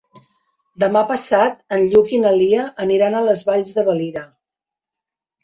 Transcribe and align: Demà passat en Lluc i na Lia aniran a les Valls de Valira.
Demà 0.83 1.03
passat 1.11 1.59
en 1.77 1.85
Lluc 1.91 2.09
i 2.15 2.21
na 2.23 2.33
Lia 2.39 2.65
aniran 2.87 3.19
a 3.19 3.23
les 3.27 3.45
Valls 3.51 3.77
de 3.79 3.87
Valira. 3.93 4.27